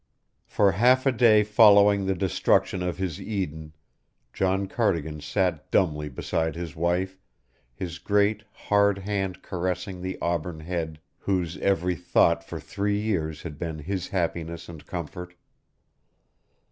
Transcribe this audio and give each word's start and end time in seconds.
For 0.47 0.71
half 0.71 1.05
a 1.05 1.11
day 1.11 1.43
following 1.43 2.07
the 2.07 2.15
destruction 2.15 2.81
of 2.81 2.97
his 2.97 3.21
Eden 3.21 3.73
John 4.33 4.65
Cardigan 4.65 5.21
sat 5.21 5.69
dumbly 5.69 6.09
beside 6.09 6.55
his 6.55 6.75
wife, 6.75 7.19
his 7.75 7.99
great, 7.99 8.41
hard 8.51 8.97
hand 8.97 9.43
caressing 9.43 10.01
the 10.01 10.17
auburn 10.19 10.61
head 10.61 10.99
whose 11.19 11.55
every 11.59 11.93
thought 11.95 12.43
for 12.43 12.59
three 12.59 12.99
years 12.99 13.43
had 13.43 13.59
been 13.59 13.77
his 13.77 14.07
happiness 14.07 14.67
and 14.67 14.87
comfort. 14.87 15.35